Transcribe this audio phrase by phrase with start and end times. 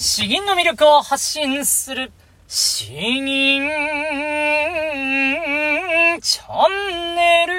[0.00, 2.12] 詩吟の魅力を発信する、
[2.46, 3.68] 詩吟
[6.22, 7.57] チャンネル。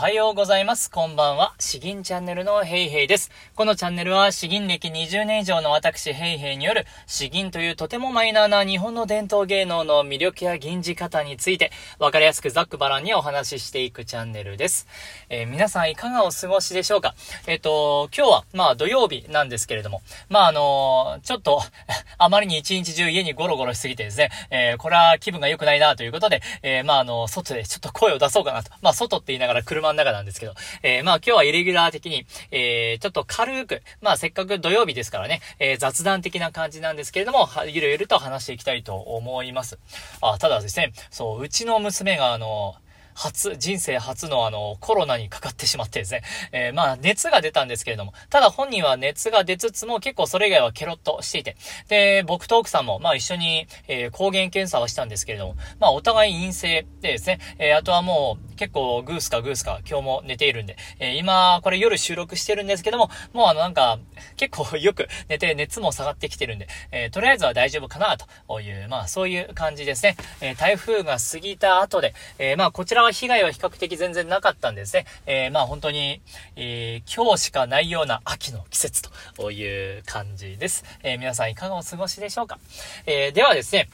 [0.00, 0.90] はようございます。
[0.90, 1.52] こんばんは。
[1.58, 3.30] 詩吟チャンネルのヘイヘイです。
[3.54, 14.86] このチャンネルは詩吟歴20年以上の私ヘイヘイによる詩吟というとてもマイナーな日本の伝統芸能の魅力や吟じ方についてわかりやすくざっくばらんにお話ししていくチャンネルです。
[15.28, 17.14] えー、皆さんいかがお過ごしでしょうか？
[17.46, 21.60] えっ、ー、と、今日はまあ土曜日なんですけれども、まああのー、ちょっと
[22.16, 28.70] あまりに一日中家にゴロゴロしすぎてですね、えこれは気分が良くないなということで、えまああの、外でちょっと声を出そうかなと。
[28.80, 39.78] まあ外って言いながら車の中なんですけど、えー、まあ今日はイレギュラー的に、えー、ちょっと軽く、まあせっかく土曜日ですからね、えー、雑談的な感じなんですけれども、ゆるゆると話していきたいと思います。
[40.20, 42.76] あ、ただですね、そう、うちの娘があの、
[43.20, 46.22] 初、人生初のあの、コロナにかかってしまってですね。
[46.52, 51.56] えー、まあ、熱が出たんですけれども、ただ本人は熱が出つつも結構それ以外はケロッとしていて、
[51.88, 63.98] で、僕と奥さんも、まあ一緒に、えー、抗原検査はしたんですけれども、まあお互い陰性でですね、えー、あとはもう、結構グースかグースか今日も寝ているんで、えー、今、これ夜収録してるんですけども、もうあのなんか、
[64.36, 70.16] 結構よく寝て熱も下がってきてるんで、えー、とりあえずは大丈夫かなという、まあそういう感じですね。
[70.40, 75.06] えー、台風が過ぎた後で、えまあこちらは被害は比較的全然なかったんですね。
[75.26, 76.20] えー、まあ本当に、
[76.56, 79.02] えー、今日しかないような秋の季節
[79.36, 80.84] という感じです。
[81.02, 82.58] えー、皆さんいかがお過ごしでしょうか。
[83.06, 83.88] えー、ではですね、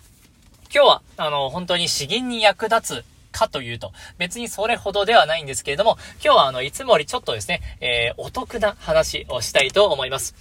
[0.75, 3.05] 今日は、あの、本当に詩吟に役立つ
[3.37, 10.35] かというと、別にそれほどではないんですけれども、今日はあの、いつもよりちょっとですね、えー、お得な話をしたいと思います。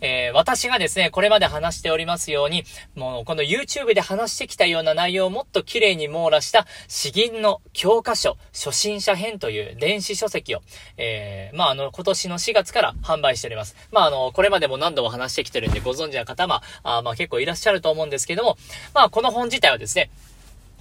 [0.00, 10.60] えー、私がですね、これまで話しておりますように、もうこの YouTube で話してきたような内容をもっと綺麗に網羅した詩吟の教科書、初心者編という電子書籍を、
[10.96, 13.76] えー、まあ、あの、今年の4月から販売しております。
[13.90, 18.56] まあ、あの、これまでも何度も話してきてるんでご存知の方、ま、あまあ結構いらっしゃると思うんですけども、
[18.94, 20.10] まあ、この本自体はですね、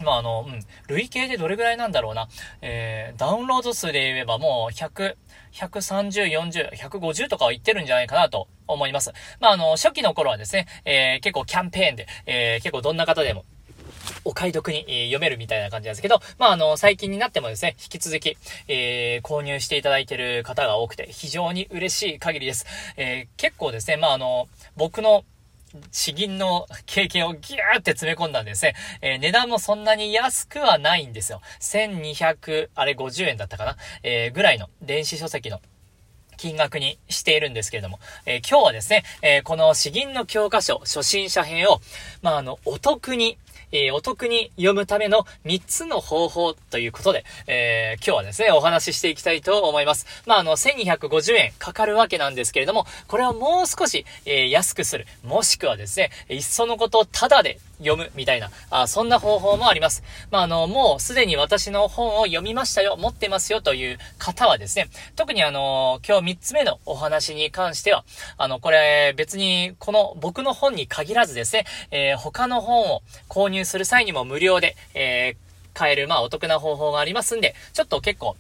[0.04, 2.28] まあ、あの、うん、累計でどれぐらいなんだろうな。
[2.62, 5.16] えー、ダウンロード数で言えばもう100、
[5.54, 9.12] 130、40、150とかは言ってるんじゃないかなと思います。
[9.40, 13.46] まあ、あの、初期の頃はですね、えー、結構キャンペーンで、えー、結構どんな方でも、
[14.24, 18.38] お買い得に、読めるみたいな感じなんですけど、まあ、あの、最近になってもですね、引き続き、
[18.68, 22.66] えー、購入していただいてる方が多くて、非常に嬉しい限りです。
[22.98, 25.24] えー、結構ですね、まあ、あの、僕の
[25.92, 28.76] 詩吟の経験をギューって詰め込んだんですね。
[29.02, 31.42] えー、値段もそんなに安くはないんですよ。
[31.60, 33.78] 1200、あれ50円だったかな？
[34.04, 35.62] えー、ぐらいの電子書籍の
[36.38, 41.82] 金額にしているんですけれども、えー、今日はですね、えー、この詩吟の教科書、初心者編を、
[42.22, 43.40] まあ、あの、お得に、
[43.72, 50.06] えー、お得に読むための3つの方法ということで、えー、今日はですね、お話ししていきたいと思います。
[50.26, 55.06] まあ、あの、1250円かかるわけなんですけれども、これはもう少し、えー、安くする。
[55.24, 60.04] もしくはですね、いっそのことタダで読むみたいな、あそんな方法もあります。
[60.32, 68.04] まあ、あの、もうすでに私の本を読みましたよ、持ってますよという方はですね、特にあの、今日3つ目のお話に関しては、
[68.38, 78.36] あの、これ別にこの僕の本に限らずですね、えー、他の本を購入する際にも無料で、えー、買える、まあ、お得な方法がありますんで、ちょっと結構、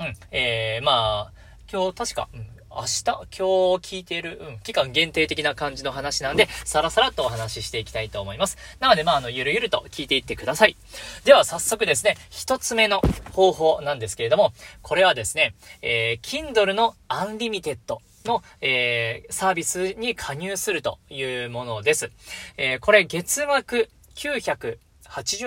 [0.00, 1.32] うん、えー、まあ、
[1.70, 8.58] 今日確か、うん明日、今日聞いている、うん、期間限定的な感じの話なんで、さらさらっとお話ししていきたいと思います。
[8.78, 10.76] なので、まあ、あの、ゆるゆると聞いていってください。
[11.24, 13.00] では、早速ですね、一つ目の
[13.32, 14.52] 方法なんですけれども、
[14.82, 17.78] これはですね、えー、Kindle の Unlimited
[18.24, 22.10] の、えー、サービスに加入するというものです。
[22.56, 24.78] えー、これ月額980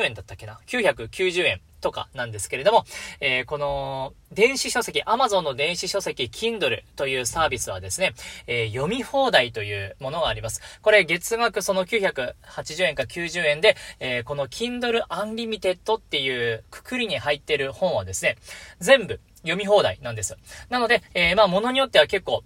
[0.03, 2.85] 円だったっけな ?990 円とかなんですけれども、
[3.19, 8.13] えー、この電子書籍、Amazon の電子書籍 Kindle というサービスはですね、
[8.47, 10.61] えー、読み放題というものがあります。
[10.81, 18.37] これ月額その980円か90円で、えー、この Kindle Unlimited っていうくくりに入ってる本はですね、
[18.79, 20.37] 全部読み放題なんです。
[20.69, 22.43] なので、えー、まあ、ものによっては結構、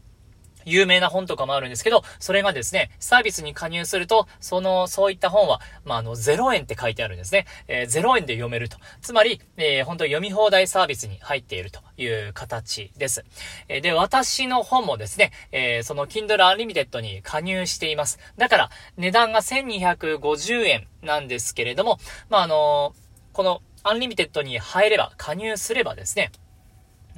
[0.66, 7.46] 有名な本とかもあるんですけど、それがですね、サービスに加入すると、その、そういった本は、まあ、あの、0円って書いてあるんですね。
[7.68, 8.78] えー、0円で読めると。
[9.02, 13.24] つまり、えー、本当読み放題サービスに入っているという形です。
[13.68, 18.20] えー、で、私の本もですね、えー、その Kindle Unlimited に加入しています。
[18.38, 22.94] だから、値段が1250円なんですけれども、まあ、あの
[23.34, 26.32] この Unlimited に入れば、加入すればですね、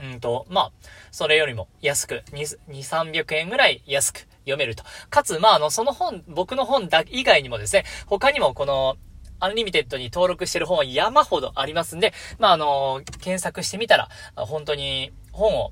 [0.01, 0.71] うんと、まあ、
[1.11, 4.83] それよりも安く、2、300円ぐらい安く読めると。
[5.09, 8.97] かつ、まあ、あの、その本、僕の本だ、以外にもですね、他にもこの、
[9.39, 15.71] Unlimited に登録してる本は山ほどありますんで、まあ、あの、検索してみたら、本当に本を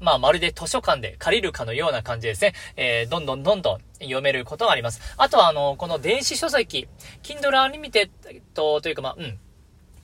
[0.00, 2.52] まあ、まるで図書館で借りるかのような感じですね。
[2.76, 5.00] えー、どんどんどんどん読めることがあります。
[5.16, 6.86] あとは、あの、この電子書籍、
[7.22, 8.10] Kindle Unlimited
[8.52, 9.38] というか、まあ、うん。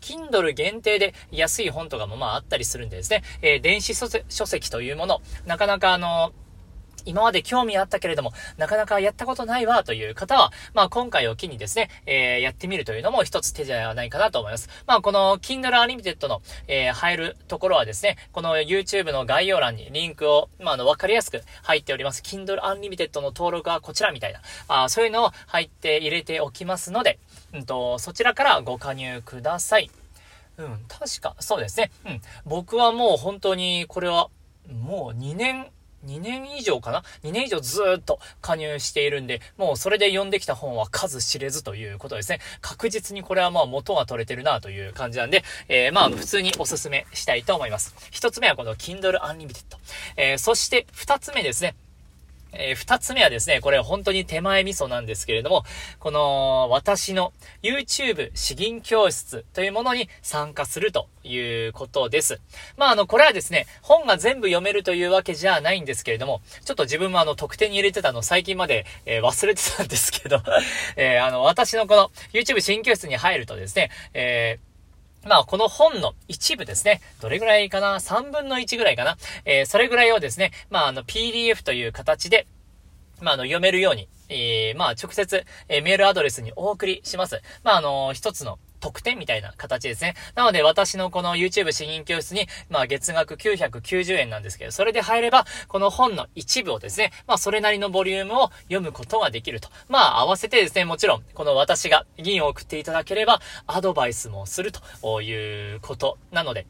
[0.03, 6.33] Kindle 限定で安い本とかもまああったりするんでですね、えー、電子書籍というもの、なかなかあの、
[7.05, 14.69] 今まで興味あったけれども、なかなかやったことないわという方は、まあ今回を機にですね、えー、やってみるというのも一つ手ではないかなと思います。
[14.87, 22.23] まあこの Kindle Unlimited の、えー、入るところはですね、この YouTube の概要欄にリンクを、まああの、わかりやすく入っております。
[22.23, 27.19] Kindle Unlimited の登録はこちらみたいな、あそういうのを入って入れておきますので、
[27.53, 29.91] うんと、そちらからご加入ください。
[30.59, 31.91] うん、確か、そうですね。
[32.07, 32.21] うん。
[32.45, 34.29] 僕はもう本当に、これは、
[34.71, 35.71] もう2年、
[36.07, 42.41] 2年以上かな ?2 年以上ずっと加入しているんで、もうそれで読んできた本は数知れずということですね。
[42.61, 47.95] 確実にこれはまあ元が取れてるなという感じなんで、えー、まあ普通におすすめしたいと思います。
[48.11, 49.65] 一つ目はこの Kindle Unlimited。
[50.17, 51.75] えー、そして二つ目ですね。
[52.53, 55.65] えー、二つ目はですね、これ本当に手前味噌なんですけれども、
[55.99, 57.33] この私の
[57.63, 61.39] YouTube 詩吟教室というものに参加するとい
[61.69, 62.41] うことです。
[62.77, 70.43] まあ、あの、これはですね、本が全部読めるというわけじゃないんですけれども、ちょっと自分もあの、特典に入れてたの最近まで、えー、忘れてたんですけど、
[70.97, 74.72] えー、あの、私のこの YouTube 新教室に入るとですね、えー
[75.25, 77.01] まあ、この本の一部ですね。
[77.21, 79.17] どれぐらいかな ?3 分の1ぐらいかな？
[79.45, 82.47] えー、それぐらいをですね、まあ、あの、PDF という形で、
[83.21, 87.41] まあ、あの、読めるように、えー、まあ、直接、えー、メールアドレスにお送りします。
[87.63, 90.15] まあ、あの、一つの、特典みたいな形ですね。
[90.35, 99.69] なので私のこの YouTube 詩吟教室に、まあ月額990円なんですけど、それで入れば、この本の一部をですね、まあそれなりのボリュームを読むことができると。
[99.89, 106.67] まあ合わせてですね、もちろん、この私が銀を送っていただければ、アドバイスもするということなので、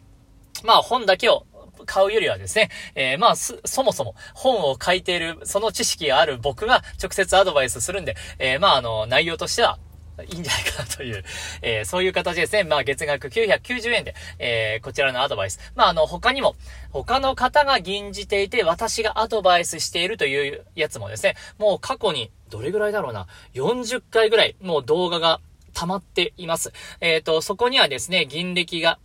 [0.65, 1.47] まあ本だけを
[1.87, 9.79] 買うよりはですね、えー、まあ、そもそも本を書いている、その知識がある僕が直接アドバイスするんで、えー、まあ、あの、内容としては、
[10.25, 11.25] いいんじゃないかなという、
[11.63, 12.65] えー、そういう形ですね。
[12.65, 15.59] まあ、月額990円で、えー、こちらのアドバイス。
[15.75, 16.55] まあ、あの、他にも、
[16.91, 25.41] 他の方が吟じていて、私がアドバイスしているというやつもですね、もう過去に、どれぐらいだろうな、40回ぐらい、もう動画が
[25.75, 26.73] 溜まっています。
[27.01, 28.99] えっ、ー、と、そこにはですね、銀歴が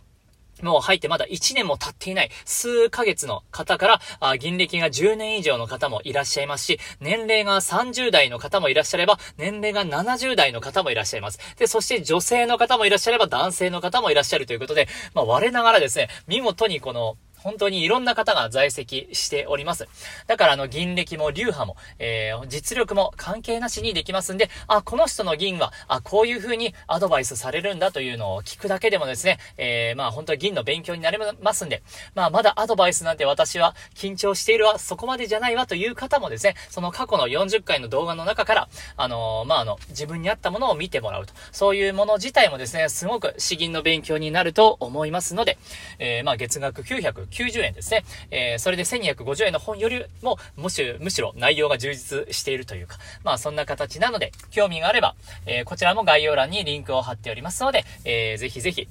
[0.62, 11.38] もう入ってまだ1年も経っていない数ヶ月の方から、あ銀歴が10年以上の方もいらっしゃいますし、年齢が30代の方もいらっしゃれば、年齢が70代の方もいらっしゃいます。
[11.56, 19.86] で、そして女性の方もいらっしゃれば、男性の方もいらっしゃるということで、まあ、我ながらですね、見事にこの、本当にいろんな方が在籍しております。
[20.26, 31.82] だからあの、銀歴も流派も、えー、実力も関係なしにできますんで、あ、この人の銀は、あ、こういう風にアドバイスされるんだというのを聞くだけでもですね、えー、まあ本当に銀の勉強になりますんで、
[32.14, 41.34] まあまだアドバイスなんて私は緊張しているわ、そこまでじゃないわという方もですね、その過去の40回の動画の中から、あのー、まああの、自分に合ったものを見てもらうと。
[41.52, 45.58] そういうもの自体もですね、すごく詩吟の勉強になると思いますので、
[45.98, 48.04] えー、まあ月額900 90円ですね。
[48.30, 55.14] えー、それで1250円の本よりも、むしろ、むしろ内容が充実しているというか、まあそんな形なので、興味があれば、
[55.46, 58.88] えー、こちらも概要欄にリンクを貼っておりますので、えー、ぜひぜひ、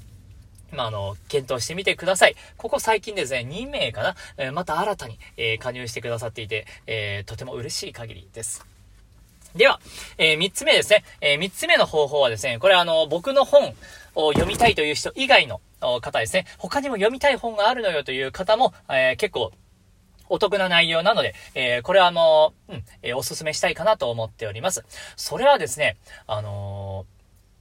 [0.72, 2.36] まあ、あの、検討してみてください。
[2.58, 8.66] ここ最近ですね、2名かな、えー、また新たに、えー、加入してくださっていて、えー、とても嬉しい限りです。
[9.56, 9.80] では、
[10.18, 11.04] えー、3つ目ですね。
[11.22, 13.74] えー、3つ目の方法はですね、これあの、僕の本
[14.34, 15.62] 読みたいという人以外の
[16.02, 16.46] 方ですね。
[16.58, 19.52] 他にも読みたい本があるのよという方も、えー、結構、
[20.30, 24.84] お得な内容なので、えー、これはあのうん、え、おすすめしたいかなと思っております。
[25.16, 27.06] それはですね、あの、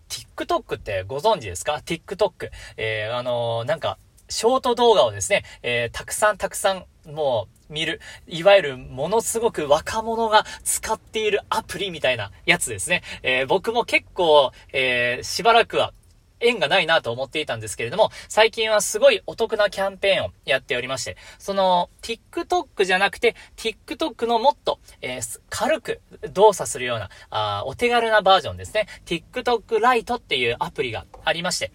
[0.09, 2.51] TikTok ってご存知ですか ?TikTok。
[2.77, 3.99] えー、あのー、なんか、
[4.29, 13.03] ショート動画をですね、えー、たくさんたくさん、もう、見る、いわゆるものすごく若者が使っているアプリみたいなやつですね。
[13.23, 15.93] えー、僕も結構、えー、しばらくは
[16.41, 26.01] 縁がないなと思っていたんですけれども、最近はすごいお得なキャンペーンをやっておりまして、その、TikTok じゃなくて、TikTok のもっと、えー、軽く
[26.33, 28.87] 動作するような、あお手軽なバージョンですね。
[29.07, 31.73] TikTok Lite っていうアプリがありまして、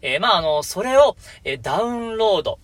[0.00, 2.58] えー、まあ、あの、それを、えー、ダウンロード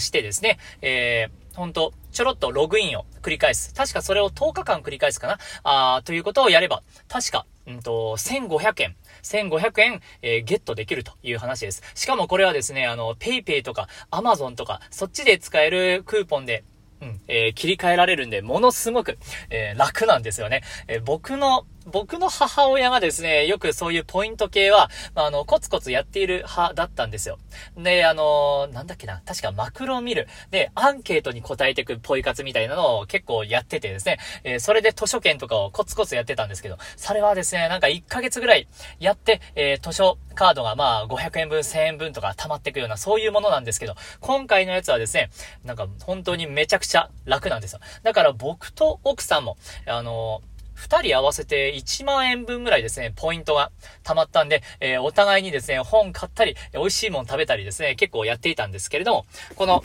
[0.00, 3.72] してですね、えー、ほんと、ちょろっとログインを繰り返す。
[3.74, 5.38] 確かそれを10日間繰り返すかな？
[5.62, 11.82] あということをやれば、確か、うんと、1500円1500円、えー、ゲットできるという話です。
[11.94, 16.64] しかもこれはですね、あの、PayPay とか Amazon とか、そっちで使えるクーポンで、
[17.00, 20.62] うん、えー、切り替えられるんで、ものすごく、えー、楽なんですよね。
[20.86, 27.38] え、僕の僕の母親がですね、よくそういうポイント系は、まあ、あの、コツコツやっている派だったんですよ。
[27.76, 30.28] で、あの、なんだっけな、確かマクロを見る。
[30.50, 38.68] で、アンケートに答えてくポイ活みたいなのを結構やっててですね、えー、それで図書券とかをコツコツやってたんですけど、それはですね、なんか1ヶ月ぐらい
[38.98, 45.30] やって、えー、図書カードがまあ500円分、1000円分とか溜まってくような、そういうものなんですけど、今回のやつはですね、
[45.64, 47.80] なんか本当にめちゃくちゃ楽なんですよ。
[48.02, 49.56] だから僕と奥さんも、
[49.86, 50.42] あの
[50.80, 53.70] 二人合わせて1万円分ぐらいですね、ポイントが
[54.02, 59.84] 溜まったんで、えー、お互いにですね、本買ったり、美味しいもん食べたりですね、結構やっていたんですけれども、この、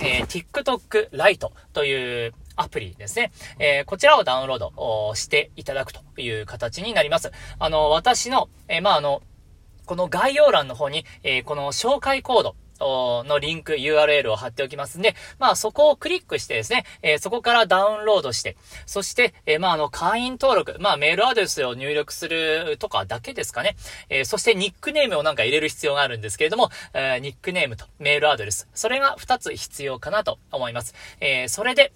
[0.00, 3.32] えー、TikTok ライトというアプリですね。
[3.58, 7.30] えー、こちらをダウンロードしていただくという形になります。
[7.58, 9.22] あの、私の、え、まあ、あの、
[9.84, 12.56] この概要欄の方に、えー、この紹介コード、
[13.26, 23.76] のリンク、URL を貼っておきますんで、まあそこをクリックしてですね、えー、そこからダウンロードして、そして、えー、まああの会員登録、まあメールアドレスを入力するとかだけですかね。
[24.08, 30.94] えー、そしてニックネームをなんか入れる必要があるんですけれども、えニックネームとメールアドレス、それが2つ必要かなと思います。
[31.20, 31.92] えそれで、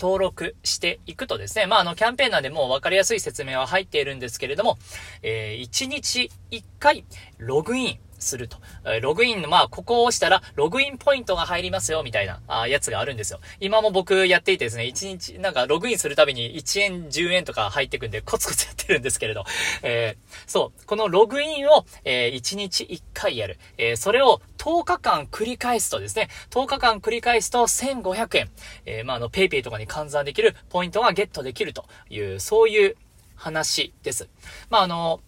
[0.00, 4.78] 登録していくとですね、まあ、あの、キャンペーンなんでもう分かりやすい説明は入っているんですけれども、
[5.22, 7.04] えー、1日1回
[7.38, 8.58] ログインすると。
[9.00, 13.40] ログインの、まあ、ここを押したら、ログインポイントが入りますよ、みたいな、あやつがあるんですよ。
[13.60, 19.44] 今も僕やっていてですね、1日、なんか、ログインするたびに1円、10円とか入ってくんで、コツコツやってるんですけれど、
[19.82, 23.58] えー、そう、このログインを、えー、1日1回やる。
[23.78, 28.50] えー、それを10日間繰り返すとですね、10日間繰り返すと1500円、
[28.86, 32.96] えー、まあ、あの、ペイペイとかに換算できるポイントがゲットできるという、そういう
[33.36, 34.28] 話です。
[34.70, 35.20] まあ、あの、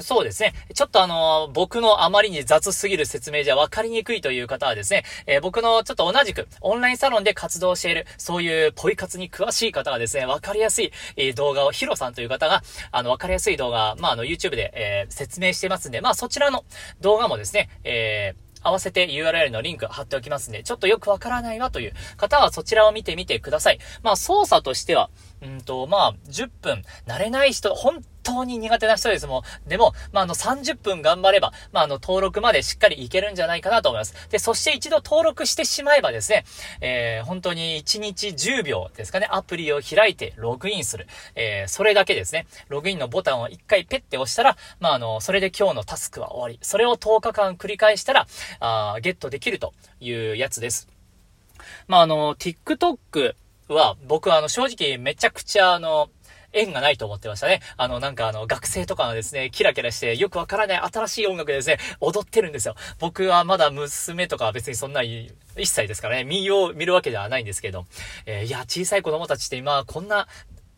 [0.00, 0.54] そうですね。
[0.74, 16.64] ちょっとあの、僕のあまりに雑すぎる説明じゃ分かりにくいという方はですね、えー、僕のちょっと同じくオンラインサロンで活動している、そういうポイ活に詳しい方がですね、分かりやすい、え、動画を、ヒロさんという方が、あの、分かりやすい動画、まあ、あの、YouTube で、えー、説明してますんで、まあ、そちらの
[17.00, 23.78] 動画もですね、えー、合わせて URL のリンク貼っておきますんで、ちょっとよくわからないわという方はそちらを見てみてください。
[24.02, 25.10] まあ操作としては、
[25.42, 29.68] うんと、まあ、10分、慣れない人、本当に苦手な人ですもん。
[29.68, 34.28] でも、まあ、あの、30分頑張れば、まあ、あの、登録までしっかりいけるんじゃないかなと思います。
[34.30, 36.44] で、そして一度登録してしまえばですね、
[36.80, 41.06] えー、本当に1日10秒ですかね、アプリを開いてログインする。
[41.34, 42.46] えー、それだけですね。
[42.68, 46.58] ログインのボタンを1回ペッて押したら、まあ、あの、それで今日のタスクは終わり。
[46.62, 48.26] それを10日間繰り返したら、
[48.60, 50.88] あゲットできるというやつです。
[51.88, 53.34] まあ、あの、TikTok
[53.68, 56.10] は、僕はあの、正直めちゃくちゃあの、
[56.52, 57.60] 縁がないと思ってましたね。
[57.76, 62.74] あの、なんかあの、学生とかがですね、キラキラして、よくわからない新しい音楽でですね、踊ってるんですよ。
[62.98, 67.86] 僕はまだ娘とかは別にそんな一切ですからね、見よう、見るわけではないんですけど、
[68.26, 70.26] えー、いや、小さい子供たちって今、こんな、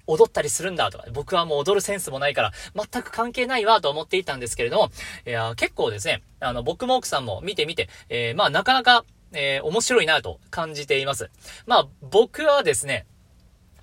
[0.06, 4.90] 踊ったりするんだとか、僕はもう踊るセンスもないから、全く関係ないわと思っていたんですけれども、
[5.26, 11.30] いや、結構ですね、あの、僕も奥さんも見てみて、えー、まあ、なかなか、えー、面白いなと感じています。
[11.66, 13.06] まあ、僕はですね、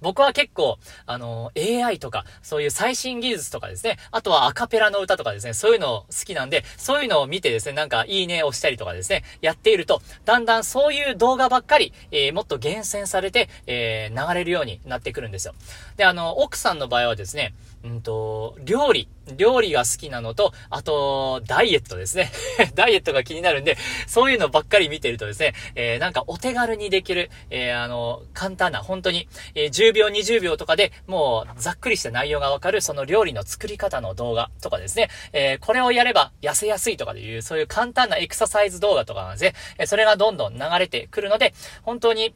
[0.02, 15.54] 僕は結構、あの、AI とか、そういう最新技術とかですね、あとはアカペラの歌とかですね、そういうの好きなんで、そういうのを見てですね、なんか、いいねをしたりとかですね、やっていると、だんだんそういう動画ばっかり、えー、もっと厳選されて、えー、流れるようになってくるんですよ。
[15.98, 17.54] で、あの、奥さんの場合はですね、
[17.84, 19.08] うんと、料理、
[19.38, 22.32] 料理が好きなのと、あと、ダイエットですね。
[22.76, 42.36] ダイエットが気になるんで、そういうのばっかり見てるとですね、えー、なんかお手軽にできる、えー、あの、簡単な、本当に、えー、10秒、20秒とかでもう、ざっくりした内容がわかる、その料理の作り方の動画とかですね、え、これをやれば痩せやすいとかでいう、そういう簡単なエクササイズ動画とかなんですね、えそれがどんどん流れてくるので、本当に、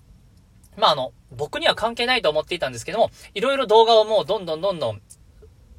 [0.78, 5.02] まあ、あの、僕には関係ないと思っていたんですけども、いろいろ動画をもうどんどんどんどん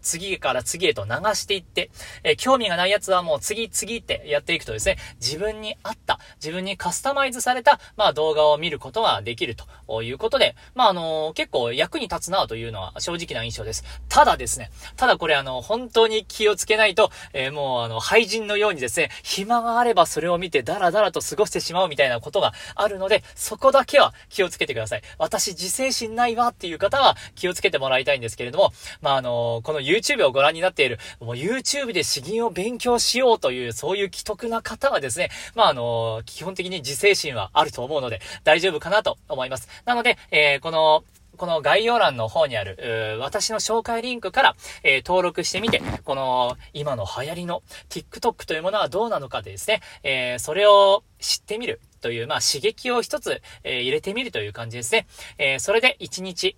[0.05, 1.91] 次から次へと流していって、
[2.23, 9.57] え、興味がないやつはもう次々ってやっていくとですね、自分に合った、自分にカスタマイズされた、まあ動画を見ることができる
[9.89, 13.85] ということで、まああの、結構役に立つなというのは正直な印象です。
[14.09, 25.03] ただですね、ただこれあの、本当に気をつけないと、えー、もうあの、廃人のようにですね、暇があればそれを見てダラダラと過ごしてしまうみたいなことがあるので、そこだけは気をつけてください。
[25.19, 39.69] 私自制心ないわっていう方は気をつけてもらいたいんですけれども、まああの、この YouTube をご覧になっている、もう YouTube で詩吟を勉強しようという、そういう既得な方はですね、まあ、あの、基本的に自制心はあると思うので、大丈夫かなと思います。
[39.85, 41.05] なので、えー、この、
[41.37, 55.07] この概要欄の方にある、私の紹介リンクから、えー、登録してみて、この今の流行りの TikTok というものはどうなのかでですね、えー、それを知ってみるという、まあ刺激を一つ、えー、入れてみるという感じですね。
[55.39, 56.57] えそれで1日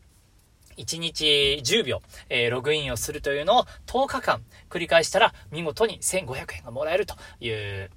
[0.76, 1.24] 1日
[1.62, 7.90] 10秒、えー、ログインをするというのを10日間繰り返したら見事に1500円がもらえるという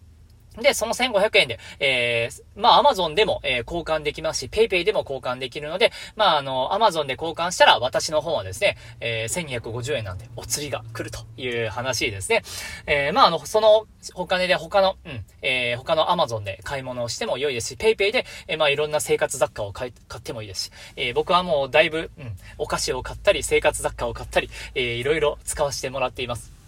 [0.58, 12.44] で、その1500円で、えー、まあ、アマゾンでも、えー、交換できますし、ペイペイでも交換できるので、まあ、あの、アマゾンで交換したら、私の方はですね、えー、1250円なんで、お釣りが来るという話ですね。
[12.88, 26.59] えー、まあ、あの、その、お金で他の、うん、えー、他のアマゾンで買い物をしても良いですし、ペイペイで、えー、まあ、いろんな生活雑貨を買い、買ってもいいですし、えー、僕はもうだいぶ、うん、お菓子を買ったり、生活雑貨を買ったり、えー、いろいろ使わせてもらっています。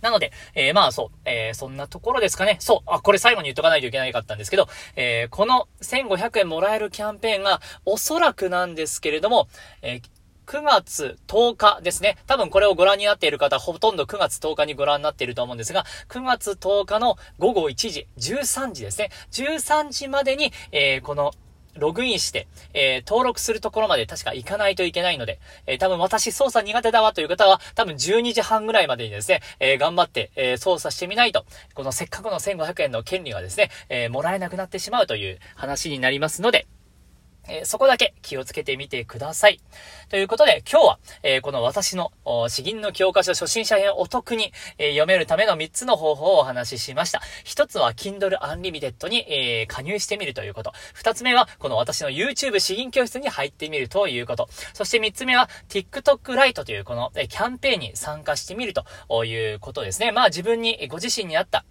[0.00, 2.56] なので、えー、まあそう、えー、そんなところですかね。
[2.60, 9.48] そう、あ、これ最後に言っとかないといけないかったんですけど、えー、この1500円もらえるキャンペーンが、おそらくなんですけれども、
[9.82, 10.00] え
[10.50, 12.16] 9月10日ですね。
[12.26, 19.10] 多分これをご覧になっている方、ほとんど9月10日にご覧になっていると思うんですが、9月10日の午後1時、13時ですね。
[19.30, 21.32] 13時までに、え、この
[21.80, 31.44] ログインして、えー、登録するところまで確か行かないといけないので、えー、多分私操作苦手だわという方は、多分12時半ぐらいまでにですね、えー、頑張って、え操作してみないと、
[31.74, 36.66] このせっかくの1500円の権利がですね、えもらえなくなってしまうという話になりますので、
[37.50, 39.60] えー、そこだけ気をつけてみてください。
[40.08, 42.12] ということで、今日は、えー、この私の、
[42.48, 47.20] 詩吟の教科書初心者編お得に、えー、読めるための3つの方法をお話ししました。
[47.44, 50.72] 1つは Kindle Unlimited に、え加入してみるということ。
[50.94, 54.48] 2つ目は、この私の YouTube 詩吟教室に入ってみるということ。
[54.72, 60.12] そして3つ目は、TikTok ライトというこの、えキャンペーンに参加してみるということですね。
[60.12, 61.64] まあ自分に、ご自身に合った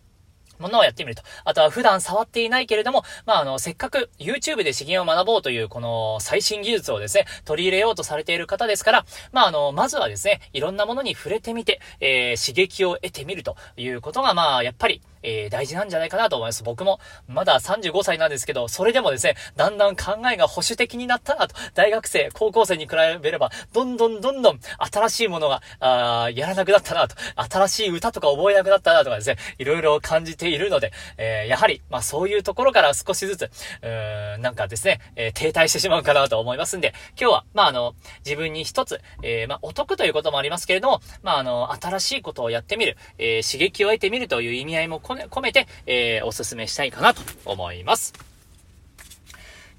[0.60, 1.24] ものをやってみると。
[1.46, 16.64] あとは普段触っていないけれども、まあ、あの、せっかく YouTube で資源を学ぼうという、この最新技術をですね、取り入れようとされている方ですから、まあ、あの、まずはですね、いろんなものに触れてみて、えー、刺激を得てみるということが、まあ、やっぱり、えー、大事なんじゃないかなと思います。
[16.64, 24.60] 僕も、まだ35歳なんですけど、それでもですね、だんだん考えが保守的になったなと、大学生、高校生に比べれば、どんどんどんどん
[24.92, 37.96] 新しいものが、あやらなくなったなと、新しい歌とか覚えなくなったなとかですね、いろいろ感じているので、えー、やはり、まあそういうところから少しずつ、うーん、なんかですね、えー、停滞してしまうかなと思いますんで、今日は、まああの、
[38.26, 48.14] 自分に一つ、えー、まあお得ということもありますけれども、まああの、新しいことをやってみる、えー、刺激を得てみるという意味合いも込めて、えー、お勧めしたいかなと思います。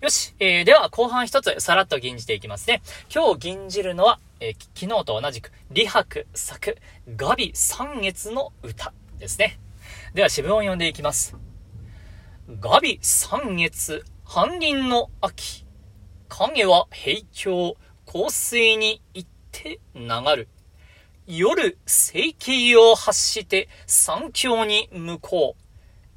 [0.00, 0.34] よし。
[0.40, 2.80] えー、では、後半一つ、さらっと吟じていきますね。
[3.14, 6.78] 今日吟じるのは、えー、昨日と同じく、李白作、
[7.16, 9.58] ガビ三月の歌ですね。
[10.14, 11.36] では、詩文を読んでいきます。
[12.60, 15.66] ガビ三月、半輪の秋。
[16.30, 20.00] 影は平京、香水に行って流
[20.34, 20.48] る。
[21.32, 25.62] 夜、聖景を発して三峡に向こう。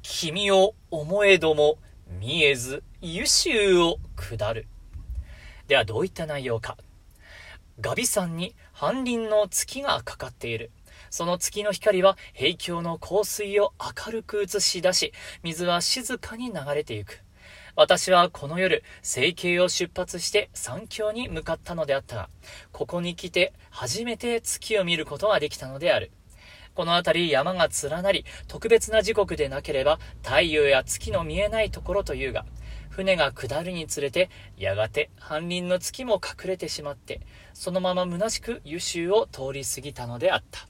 [0.02, 1.78] 君を思えども
[2.18, 4.66] 見えず、優秀を下る。
[5.68, 6.76] ではどういった内容か。
[7.80, 10.72] ガビ山に半輪の月がかかっている。
[11.10, 15.12] その月の光は平峡の香水を明るく映し出し、
[15.44, 17.23] 水は静かに流れてゆく。
[17.76, 22.28] 私はこの夜、整形を出発して山峡に向かったのであったが、
[22.70, 26.12] ここに来て初めて月を見ることができたのである。
[26.74, 32.46] この辺り山が連なり、特別な時刻でなければ太陽や月の見えないところというが、
[32.90, 37.20] 船が下るにつれて、やがて半輪の月も隠れてしまって、
[37.54, 40.68] そのまま虚しく優秀を通り過ぎたのであった。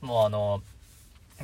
[0.00, 0.62] もうあの、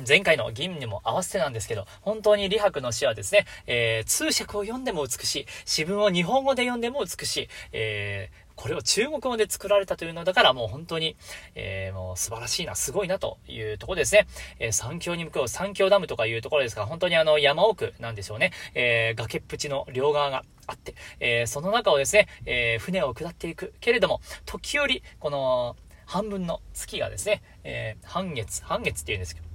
[0.07, 11.15] 前回の銀にも合わせてなんですけど、本当に李白の詩はですね、えー、通訳を読んでも美しい、詩文を日本語で読んでも美しい、えー、これを中国語で作られたというのだからもう本当に、
[11.55, 14.27] えー、もう素晴らしいな、すごいなというところですね。
[14.59, 18.51] えー、山峡に向こう、山峡ダムとかいうところですが、本当にあの山奥なんでしょうね。
[18.73, 23.73] えー、崖っぷちの両側があって、えー、その中をですね、えー、船を下っていく。
[23.79, 25.75] けれども、時折、この
[26.05, 29.52] 半分の月がですね、えー、半月、半月っていうんですけど、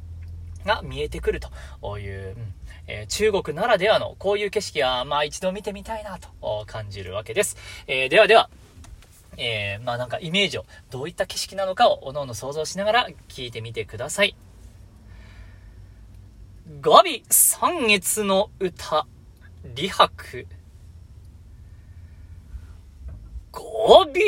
[0.64, 7.56] が見えてくるという、うんえー、中国ならではのこういう景色は、まあ一度見てみたいなと感じるわけです。
[7.86, 8.48] えー、ではでは、
[9.36, 14.34] えー、まあなんかイメージを、どういった景色なのかをおのおの想像しながら聞いてみてください。
[16.80, 19.06] ガビ三月の歌、
[19.76, 20.46] 李白。
[23.52, 24.20] ガビ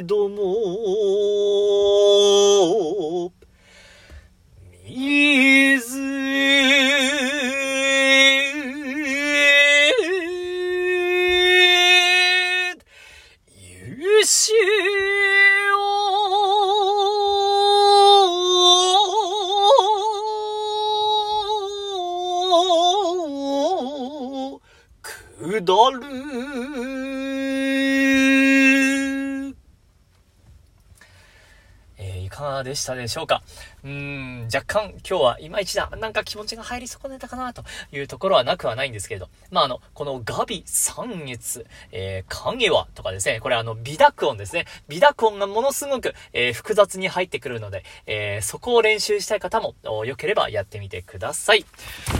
[0.00, 0.42] ども
[32.72, 33.42] でしたでしょうか？
[33.84, 35.90] うーん、若干今日はいまいちだ。
[36.00, 39.28] なんか気持ちが入り損ねたかなというところはなくはないんですけれど。
[39.50, 44.64] まあ、あの、このガビ、三月、えー、影はとかですね、これあの、微濁音ですね。
[44.88, 51.66] 微濁音がものすごく、えー複雑に入ってくるので、えーそこを練習したい方も、およければやってみてください。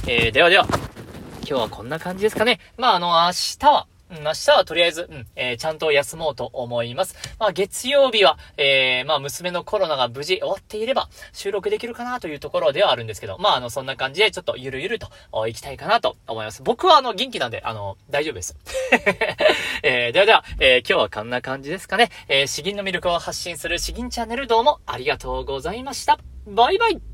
[0.07, 2.61] えーではでは、今日はこんな感じですかね。
[2.77, 7.17] まあ、あの、明日は、うん、明日はとりあえず、うん、えーちゃんと休もうと思います。
[7.39, 16.63] まあ、月曜日は、えーまあ、娘のコロナが無事終わっていれば、収録できるかなというところではあるんですけど、まあ、あの、そんな感じで、ちょっとゆるゆると、行きたいかなと思います。
[16.63, 18.57] 僕は、あの、元気なんで、あの、大丈夫です。
[19.83, 22.11] えーではでは、えー今日はこんな感じですかね。
[22.29, 26.19] えー詩吟の魅力を発信する詩吟チャンネルどうもありがとうございました。
[26.47, 27.12] バイバイ